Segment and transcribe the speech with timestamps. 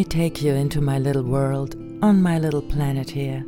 [0.00, 3.44] me take you into my little world on my little planet here.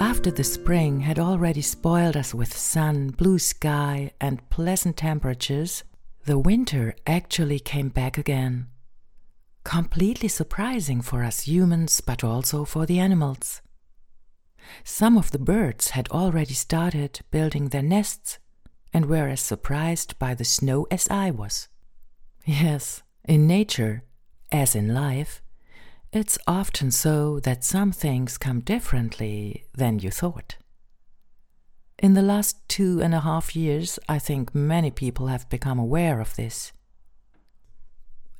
[0.00, 5.84] After the spring had already spoiled us with sun, blue sky, and pleasant temperatures,
[6.24, 8.66] the winter actually came back again.
[9.62, 13.62] Completely surprising for us humans, but also for the animals.
[14.82, 18.40] Some of the birds had already started building their nests
[18.92, 21.68] and were as surprised by the snow as I was.
[22.44, 24.02] Yes, in nature,
[24.52, 25.42] as in life,
[26.12, 30.56] it's often so that some things come differently than you thought.
[31.98, 36.20] In the last two and a half years, I think many people have become aware
[36.20, 36.72] of this.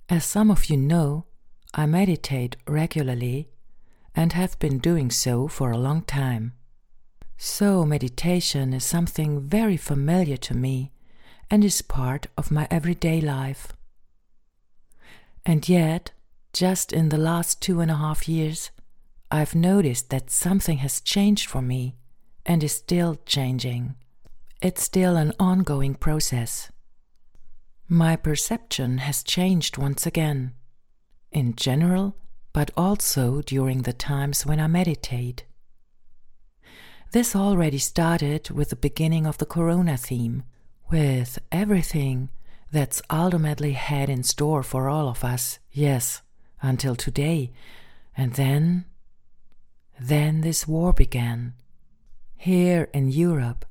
[0.08, 1.26] As some of you know,
[1.74, 3.50] I meditate regularly
[4.14, 6.54] and have been doing so for a long time.
[7.36, 10.90] So, meditation is something very familiar to me
[11.50, 13.72] and is part of my everyday life.
[15.44, 16.12] And yet,
[16.52, 18.70] just in the last two and a half years,
[19.30, 21.96] I've noticed that something has changed for me
[22.44, 23.94] and is still changing.
[24.60, 26.70] It's still an ongoing process.
[27.88, 30.54] My perception has changed once again,
[31.32, 32.16] in general,
[32.52, 35.44] but also during the times when I meditate.
[37.12, 40.44] This already started with the beginning of the Corona theme,
[40.90, 42.28] with everything
[42.72, 46.22] that's ultimately had in store for all of us, yes,
[46.62, 47.52] until today.
[48.16, 48.84] And then,
[49.98, 51.54] then this war began.
[52.36, 53.64] Here in Europe.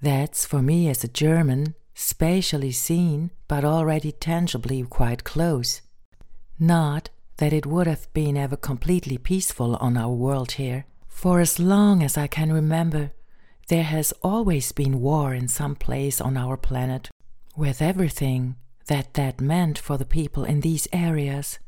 [0.00, 5.82] That's for me as a German, spatially seen, but already tangibly quite close.
[6.58, 10.86] Not that it would have been ever completely peaceful on our world here.
[11.08, 13.12] For as long as I can remember,
[13.68, 17.10] there has always been war in some place on our planet,
[17.56, 18.56] with everything
[18.86, 21.58] that that meant for the people in these areas.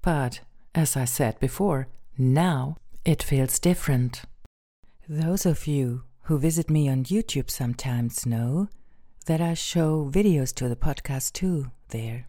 [0.00, 0.40] But,
[0.74, 4.22] as I said before, now it feels different.
[5.08, 8.68] Those of you who visit me on YouTube sometimes know
[9.26, 12.26] that I show videos to the podcast too there.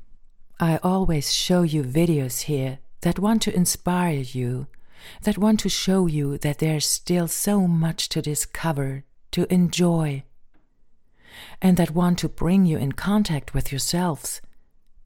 [0.60, 4.68] I always show you videos here that want to inspire you,
[5.24, 10.24] that want to show you that there's still so much to discover, to enjoy,
[11.62, 14.42] and that want to bring you in contact with yourselves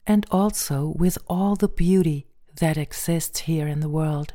[0.06, 2.26] and also with all the beauty
[2.60, 4.34] that exists here in the world.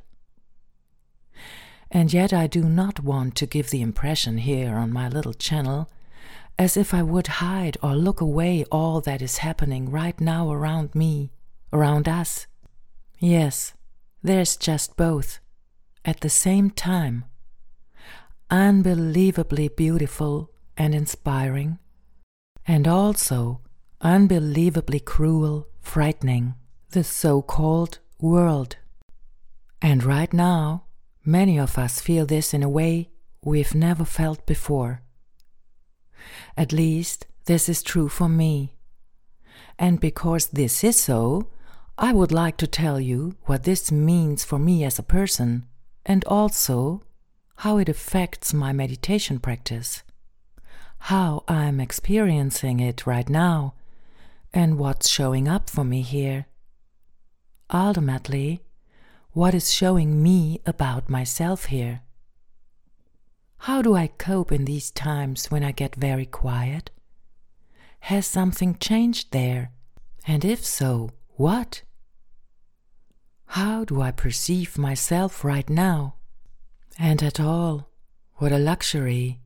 [1.92, 5.90] And yet, I do not want to give the impression here on my little channel
[6.60, 10.94] as if I would hide or look away all that is happening right now around
[10.94, 11.32] me,
[11.72, 12.48] around us.
[13.18, 13.74] Yes,
[14.22, 15.40] there's just both,
[16.04, 17.24] at the same time.
[18.52, 21.80] Unbelievably beautiful and inspiring,
[22.70, 23.60] and also
[24.00, 26.54] unbelievably cruel, frightening,
[26.92, 28.76] the so called world.
[29.82, 30.84] And right now,
[31.26, 33.10] many of us feel this in a way
[33.44, 35.02] we've never felt before.
[36.56, 38.76] At least, this is true for me.
[39.80, 41.48] And because this is so,
[41.98, 45.66] I would like to tell you what this means for me as a person
[46.06, 47.02] and also
[47.56, 50.04] how it affects my meditation practice,
[51.00, 53.74] how I'm experiencing it right now,
[54.54, 56.48] and what's showing up for me here.
[57.74, 58.62] Ultimately,
[59.32, 62.02] what is showing me about myself here.
[63.64, 66.90] How do I cope in these times when I get very quiet?
[68.02, 69.72] Has something changed there?
[70.26, 71.84] And if so, what?
[73.48, 76.16] How do I perceive myself right now?
[76.98, 77.90] And at all,
[78.36, 79.40] what a luxury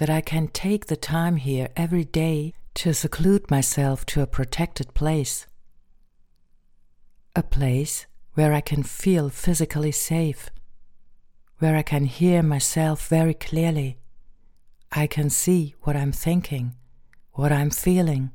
[0.00, 4.94] that I can take the time here every day to seclude myself to a protected
[4.94, 5.46] place.
[7.36, 10.50] A place where I can feel physically safe
[11.58, 13.98] where I can hear myself very clearly.
[14.90, 16.74] I can see what I'm thinking,
[17.32, 18.30] what I'm feeling.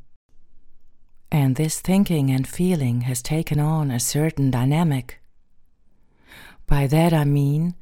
[1.32, 5.20] And this thinking and feeling has taken on a certain dynamic.
[6.68, 7.74] By that I mean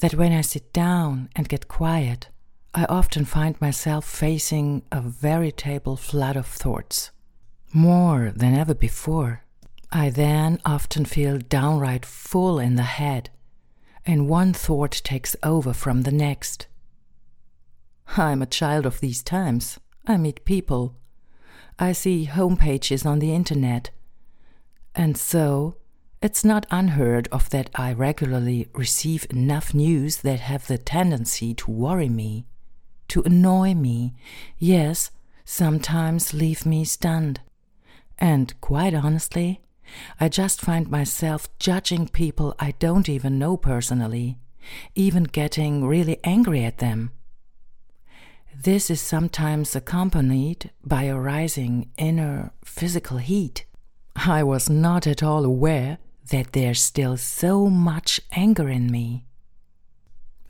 [0.00, 2.30] that when I sit down and get quiet,
[2.76, 7.10] I often find myself facing a veritable flood of thoughts,
[7.72, 9.44] more than ever before.
[9.90, 13.30] I then often feel downright full in the head
[14.04, 16.66] and one thought takes over from the next.
[18.16, 19.80] I'm a child of these times.
[20.06, 20.96] I meet people.
[21.78, 23.90] I see homepages on the internet.
[24.94, 25.76] And so,
[26.22, 31.70] it's not unheard of that I regularly receive enough news that have the tendency to
[31.70, 32.44] worry me,
[33.08, 34.14] to annoy me,
[34.58, 35.10] yes,
[35.44, 37.40] sometimes leave me stunned.
[38.18, 39.60] And quite honestly,
[40.18, 44.38] I just find myself judging people I don't even know personally,
[44.94, 47.12] even getting really angry at them.
[48.54, 53.66] This is sometimes accompanied by a rising inner physical heat.
[54.16, 55.98] I was not at all aware
[56.30, 59.25] that there's still so much anger in me.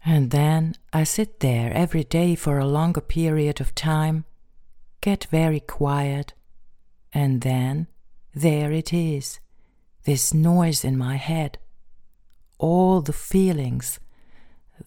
[0.09, 4.25] And then I sit there every day for a longer period of time,
[5.01, 6.33] get very quiet,
[7.13, 7.89] and then
[8.33, 9.41] there it is,
[10.05, 11.59] this noise in my head,
[12.59, 13.99] all the feelings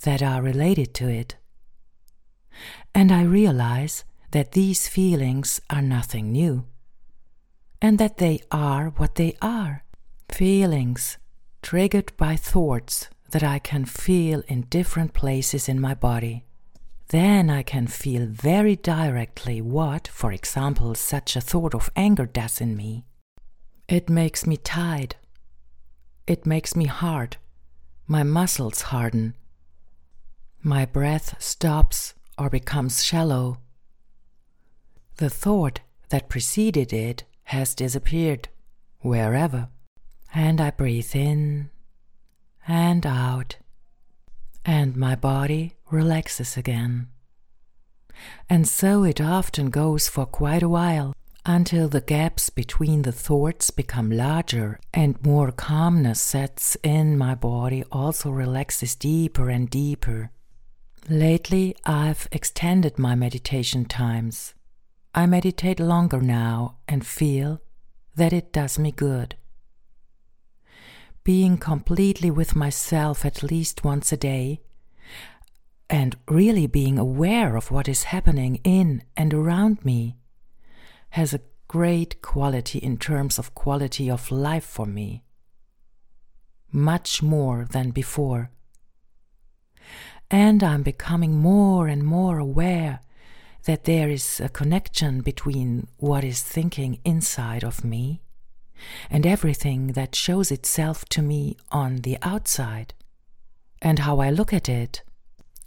[0.04, 1.36] that are related to it.
[2.96, 6.66] And I realize that these feelings are nothing new,
[7.82, 9.84] and that they are what they are
[10.30, 11.18] feelings
[11.62, 16.46] triggered by thoughts that I can feel in different places in my body.
[17.10, 22.62] Then I can feel very directly what, for example, such a thought of anger does
[22.62, 23.06] in me.
[23.88, 25.16] It makes me tired.
[26.28, 27.38] It makes me hard.
[28.06, 29.36] My muscles harden.
[30.62, 33.58] My breath stops or becomes shallow.
[35.18, 35.80] The thought
[36.10, 38.50] that preceded it has disappeared,
[39.00, 39.70] wherever,
[40.34, 41.72] and I breathe in
[42.70, 43.58] and out,
[44.64, 47.08] and my body relaxes again.
[48.48, 53.72] And so it often goes for quite a while until the gaps between the thoughts
[53.72, 60.30] become larger and more calmness sets in my body also relaxes deeper and deeper.
[61.10, 64.54] Lately, I've extended my meditation times.
[65.16, 67.62] I meditate longer now and feel
[68.16, 69.39] that it does me good
[71.24, 74.62] being completely with myself at least once a day,
[75.90, 80.16] and really being aware of what is happening in and around me,
[81.12, 85.24] has a great quality in terms of quality of life for me.
[86.72, 88.52] Much more than before.
[90.30, 93.02] And I'm becoming more and more aware
[93.64, 98.22] that there is a connection between what is thinking inside of me
[99.10, 102.94] and everything that shows itself to me on the outside,
[103.82, 105.04] and how I look at it.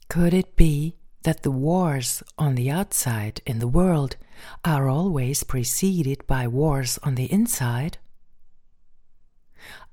[0.08, 4.16] Could it be that the wars on the outside in the world
[4.64, 7.98] are always preceded by wars on the inside?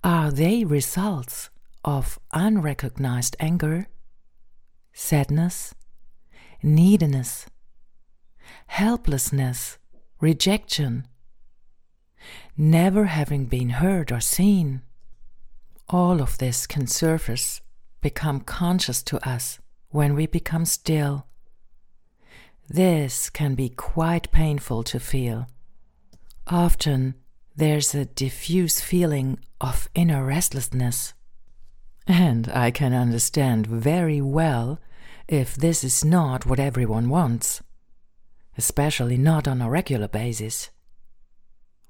[0.04, 1.50] Are they results
[1.86, 3.88] of unrecognized anger,
[4.94, 5.74] sadness,
[6.64, 7.46] neediness,
[8.68, 9.78] helplessness,
[10.20, 11.08] rejection,
[12.60, 14.82] never having been heard or seen.
[15.88, 17.62] All of this can surface,
[18.02, 19.60] become conscious to us
[19.92, 21.26] when we become still.
[22.68, 25.48] This can be quite painful to feel.
[26.48, 27.16] Often
[27.56, 31.14] there's a diffuse feeling of inner restlessness.
[32.08, 34.82] And I can understand very well
[35.30, 37.62] if this is not what everyone wants,
[38.58, 40.72] especially not on a regular basis.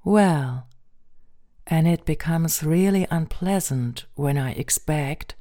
[0.04, 0.66] Well,
[1.66, 5.34] and it becomes really unpleasant when I expect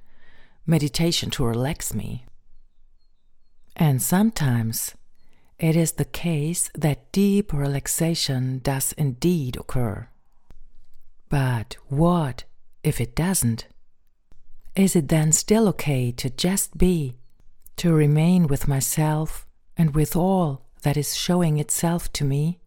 [0.65, 2.25] meditation to relax me.
[3.75, 4.95] And sometimes
[5.57, 10.07] it is the case that deep relaxation does indeed occur.
[11.27, 12.45] But what
[12.83, 13.67] if it doesn't?
[14.75, 17.15] Is it then still okay to just be,
[17.77, 19.45] to remain with myself
[19.75, 22.59] and with all that is showing itself to me?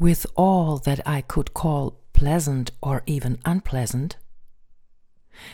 [0.00, 4.16] With all that I could call pleasant or even unpleasant?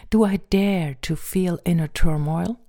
[0.09, 2.61] Do I dare to feel inner turmoil,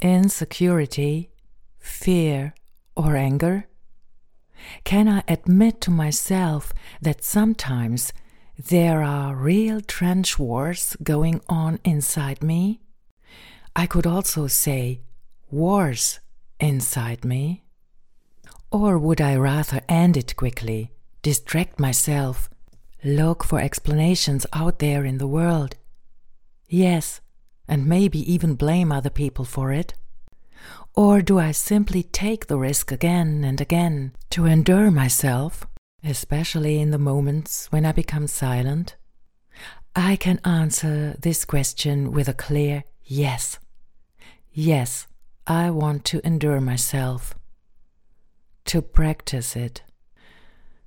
[0.00, 1.30] insecurity,
[1.78, 2.54] fear,
[2.94, 3.66] or anger?
[4.84, 8.12] Can I admit to myself that sometimes
[8.56, 12.80] there are real trench wars going on inside me?
[13.74, 15.00] I could also say
[15.50, 16.20] wars
[16.60, 17.64] inside me.
[18.72, 22.48] Or would I rather end it quickly, distract myself,
[23.04, 25.76] look for explanations out there in the world?
[26.70, 27.20] Yes,
[27.68, 29.92] and maybe even blame other people for it?
[30.94, 35.66] Or do I simply take the risk again and again to endure myself,
[36.02, 38.96] especially in the moments when I become silent?
[39.94, 43.58] I can answer this question with a clear yes.
[44.50, 45.06] Yes,
[45.46, 47.34] I want to endure myself
[48.72, 49.82] to practice it,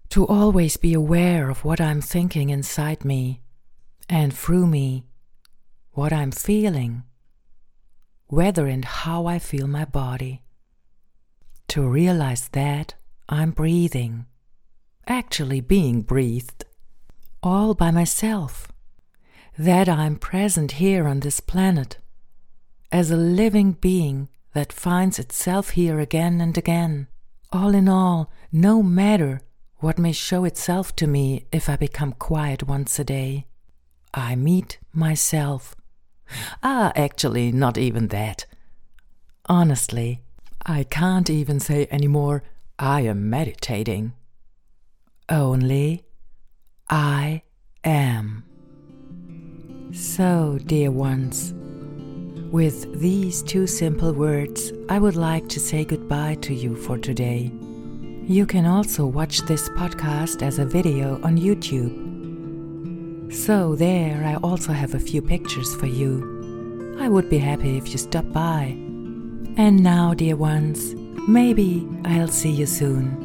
[0.09, 3.43] to always be aware of what I'm thinking inside me
[4.09, 5.03] and through me,
[5.91, 7.03] what I'm feeling,
[8.25, 10.41] whether and how I feel my body,
[11.67, 12.95] to realize that
[13.29, 14.25] I'm breathing
[15.05, 16.65] actually being breathed,
[17.43, 18.67] all by myself,
[19.59, 21.99] that I'm present here on this planet
[22.91, 27.09] as a living being that finds itself here again and again.
[27.55, 29.39] All in all, no matter
[29.77, 33.45] what may show itself to me if I become quiet once a day,
[34.13, 35.73] I meet myself.
[36.61, 38.45] Ah, actually, not even that.
[39.45, 40.19] Honestly,
[40.65, 42.43] I can't even say anymore,
[42.77, 44.11] I am meditating.
[45.29, 46.03] Only,
[46.89, 47.43] I
[47.85, 48.43] am.
[49.93, 51.53] So, dear ones,
[52.55, 57.51] with these two simple words, I would like to say goodbye to you for today.
[58.23, 61.93] You can also watch this podcast as a video on YouTube.
[63.33, 66.95] So, there I also have a few pictures for you.
[66.97, 68.77] I would be happy if you stop by.
[69.57, 70.95] And now, dear ones,
[71.27, 73.24] maybe I'll see you soon.